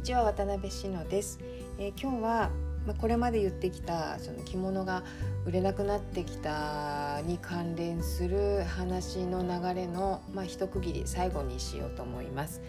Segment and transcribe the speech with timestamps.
[0.00, 1.38] にちは渡辺志乃です、
[1.78, 2.50] えー、今日は
[2.86, 5.04] まあ、これまで言ってきたその着物が
[5.44, 12.62] 売れなくなってきたに関連する話の流れの、まあ、一区切り最後にしようと思います。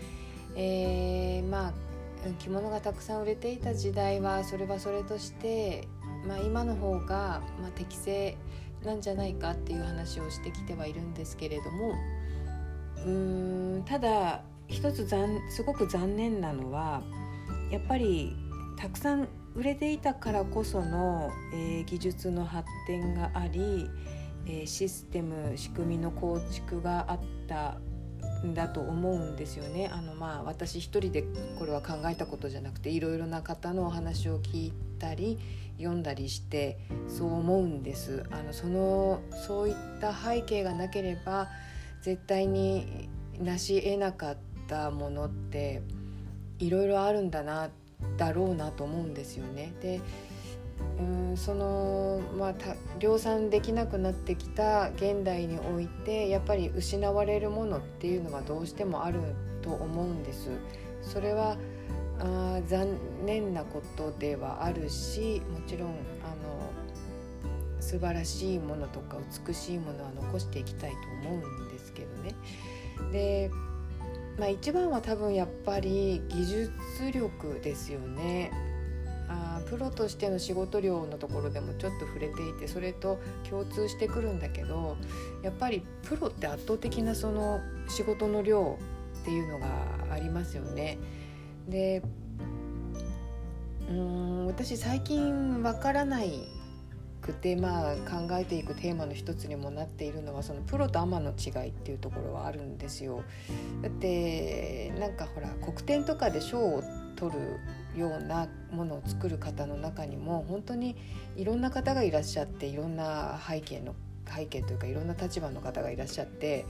[0.57, 1.73] えー、まあ
[2.39, 5.87] 着物がたくさん売れていた時代はそれはそれとして、
[6.27, 8.37] まあ、今の方が、まあ、適正
[8.83, 11.93] なんじゃないかっていう話をしてきてはいるんですけれども
[13.05, 14.41] うーんただ
[14.71, 15.07] 一つ
[15.49, 17.01] すごく残念なのは
[17.71, 18.35] やっぱり
[18.77, 23.89] たくさん売れていたからこその、えー、技術の発展があり、
[24.45, 27.77] えー、システム仕組みの構築があった
[28.45, 29.89] んだと思うんですよね。
[29.91, 31.23] あのまあ私一人で
[31.59, 35.37] これは考えたことじゃなくていろいろな方のお話を聞いたり
[35.77, 38.23] 読んだりしてそう思うんです。
[38.31, 41.49] あのそのそういった背景がなければ
[42.01, 45.81] 絶対に成し得なかったものって
[46.61, 47.69] いろいろあるんだな
[48.17, 49.73] だろうなと思うんですよね。
[49.81, 50.01] で
[50.99, 52.53] うんそのまあ
[52.99, 59.19] 量産できなくなってきた現代においてやっぱり失われるものっていうのはどうしてもある
[59.61, 60.49] と思うんです。
[61.01, 61.57] それは
[62.19, 66.71] あ残念なことではあるしもちろんあの
[67.79, 70.97] 素晴らしいものとか美しいものは残していきたいと
[71.29, 72.35] 思うんですけどね。
[73.11, 73.49] で
[74.41, 76.71] まあ、一番は多分やっぱり技術
[77.13, 78.51] 力ですよね。
[79.29, 84.97] あプロとしての仕事量のところでもちょっと触れていてそれと共通してくるんだけど
[85.43, 88.79] やっぱりプロって圧倒的なその仕事の量
[89.21, 89.67] っていうのが
[90.11, 90.97] ありますよね。
[91.69, 92.01] で
[93.91, 96.47] うん私最近わからない
[97.21, 103.23] くて、まあ、考えていくテーマの一つにもなっているのはそのプロとアマの違いっていうところはあるんですよ。
[103.81, 106.83] だってなんかほら黒点とかで賞を
[107.15, 107.39] 取る
[107.99, 110.95] ようなものを作る方の中にも本当に
[111.35, 113.95] いろんな方がいらっしゃっていろんな背景の
[114.27, 116.65] 背景というかいろんな立場の方がいらっしゃって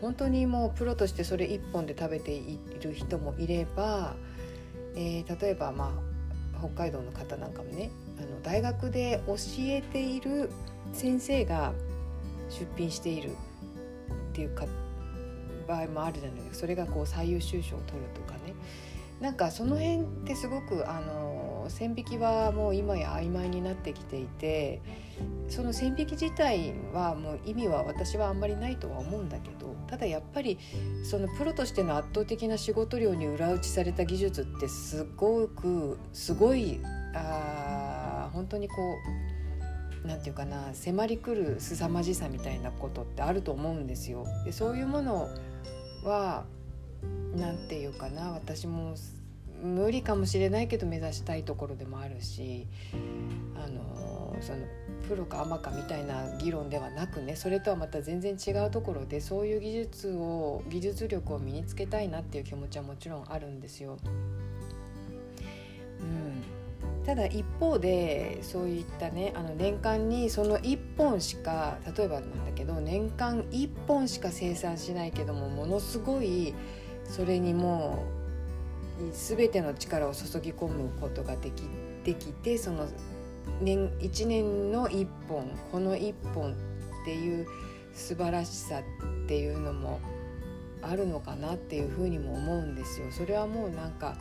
[0.00, 4.14] 本当にもうプロとしてそれ一本で食べている人もいれば、
[4.94, 5.92] えー、例えばま
[6.56, 10.50] あ北海道の方なんかもねあの大学で教えている
[10.92, 11.72] 先生が
[12.48, 14.66] 出品しているっていうか
[15.66, 16.54] 場合もあるじゃないですか。
[16.54, 18.54] それがこう最優秀賞を取るとかね。
[19.20, 24.82] なんかその辺ってすごくあの線引きはもう今や曖昧になってきていて
[25.48, 30.58] その線引き自体はもう意味は私はあんまりないとは思うんだけどただやっぱり
[31.02, 36.80] そのプロとしての圧倒的な仕事量に裏打ちされた技術ってすごくすごい
[37.14, 37.85] あ
[38.36, 38.74] 本当にこ
[40.04, 44.26] う何て言うかな迫りくる凄まじさみたいなことってあると思うんですよ。
[44.44, 45.28] でそういうもの
[46.04, 46.44] は
[47.34, 48.94] 何て言うかな私も
[49.62, 52.66] 無理かもしれないけど目指したいところでもあるし
[53.56, 54.58] あのその
[55.08, 63.96] プロかアマかみたいな議論ではなくねそれとはまた全然違うところでそういう技術を技術力を身につけたいなっていう気持ちはもちろんあるんですよ。
[67.06, 76.52] ただ一方でそういったねあの年間にその1本しか例えばなんだけど年間1本しか生産しないけどもものすごい
[77.04, 78.04] それにも
[79.00, 81.62] う全ての力を注ぎ込むことができ
[82.02, 82.88] できてその
[83.60, 86.54] 年1年の1本この1本っ
[87.04, 87.46] ていう
[87.94, 90.00] 素晴らしさっていうのも
[90.82, 93.06] あるのかなっていうふうにも思うんですよ。
[93.10, 94.16] それはもうなんか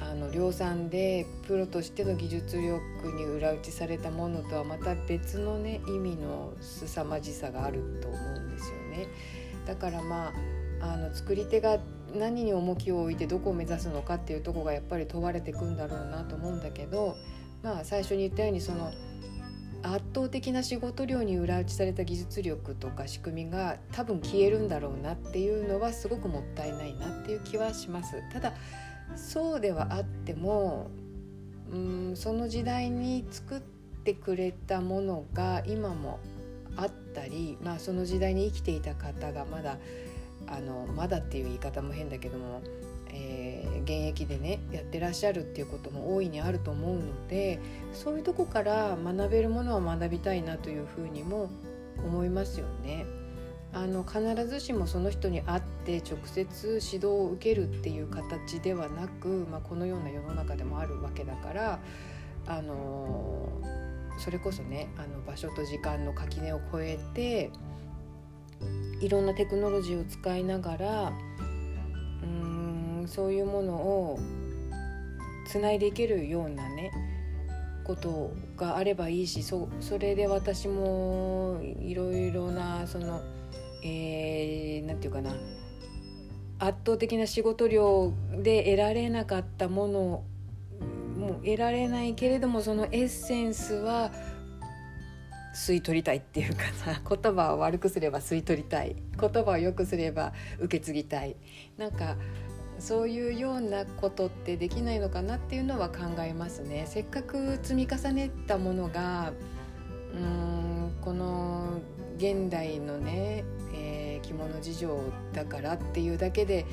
[0.00, 9.08] あの量産でプロとしての技術力に裏打ちされたものとはまた別のね意味の凄まじさがあると思うんですよね。
[9.66, 10.32] だからま
[10.80, 11.78] ああの作り手が
[12.14, 17.16] 何に重きを置いてどこを目指すのかっていうとこがやっぱり問われてくんだろうなと思うんだけど
[17.62, 18.92] まあ最初に言ったようにその
[19.82, 28.22] 圧倒的な仕事量に裏打ちされた技術力とか仕組みが多分消えるんだろうなっていうのはすごくもったいないなっていう気はします。
[28.32, 28.54] ただ
[29.16, 30.90] そうではあっても
[31.72, 33.60] うんその時代に作っ
[34.04, 36.20] てくれたものが今も
[36.76, 39.78] あったり、まあ、その時代に生きていた方がまだ
[40.46, 42.62] あのまだっていう言い方も変だけども、
[43.10, 47.58] えー、現役でねやってらっしゃるっていうことも大いにあると思うので
[47.92, 51.50] そういうとこから学べるものは学びたいなというふうにも
[52.04, 53.06] 思いますよね。
[53.72, 61.78] あの必ずしもその人に会って直接指導を受けるっていう形ではなく、まあ、このような世の中でもあるわけだから
[62.46, 63.48] あの
[64.18, 67.50] それこそねあの場所と時間の垣根を越えて
[69.00, 71.12] いろんなテクノロジーを使いながら
[72.22, 74.18] うんそういうものを
[75.46, 76.90] つないでいけるようなね
[77.84, 83.20] ことがあればいいしそそれで私もいろいろなその何、
[83.84, 85.32] えー、て言うかな
[86.58, 88.12] 圧倒的な仕事量
[88.42, 90.24] で得られなかったもの
[91.16, 94.10] も得られないけれどもそのエッセンスは
[95.54, 97.00] 吸い取りたいっていうかな。
[97.08, 98.96] 言葉を悪くすれば吸い取りたい。
[99.18, 101.36] 言葉を良くすれば受け継ぎたい。
[101.78, 102.16] なんか
[102.78, 106.84] そういうようなことってできないのかなっていうのは考えますね。
[106.86, 109.32] せっかく積み重ねたものが
[110.12, 111.80] うーんこの
[112.18, 113.44] 現代のね、
[114.20, 115.00] 着物事情
[115.32, 116.66] だからっていうだけで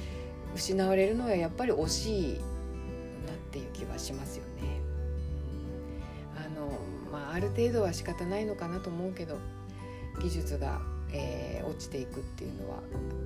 [0.56, 4.82] 失われるのはやっぱり惜しいなっていう気はしますよね。
[6.36, 6.80] あの
[7.12, 9.38] まあ、ある程度は仕方ないのかなと思うけど
[10.22, 10.82] 技術が、
[11.12, 12.80] えー、落ちていくっていうのは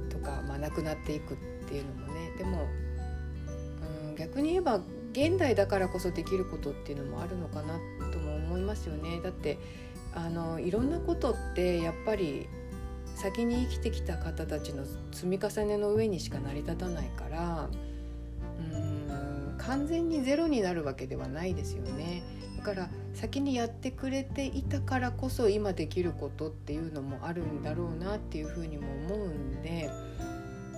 [0.09, 1.37] とか、まあ、なくなっていくっ
[1.67, 2.67] ていうのもねでも、
[4.09, 4.81] うん、逆に言えば
[5.13, 7.79] 現代だからこそできることっていうのもあるのかな
[8.11, 9.19] とも思いますよね。
[9.21, 9.57] だって
[10.13, 12.47] あのいろんなことってやっぱり
[13.17, 17.69] 先に生きてきた方たちの積み重ねの上にしか成り立たないから
[18.59, 22.21] うん完全にゼロになるわけではないですよね。
[22.57, 29.89] だから先にやってくれていたからこそ今できることっていうのもあるんだろうなっていうふうにも思うんで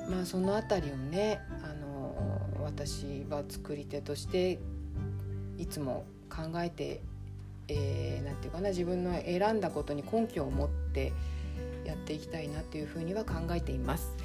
[0.10, 2.16] まあその辺りをねあの
[2.64, 4.60] 私は作り手として
[5.58, 7.02] いつも考えて
[7.68, 11.12] 何、えー、て言うかな自分の選んだことに根拠を持って
[11.90, 14.16] やっていきたいなというふうには考えています。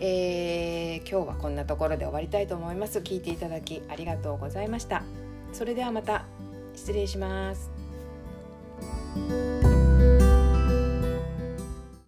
[0.00, 2.98] えー、今日はこんなところで終わりたいと思います。
[2.98, 5.02] 聞いていただきありがとうございました。
[5.52, 6.24] それではまた
[6.74, 7.70] 失礼します。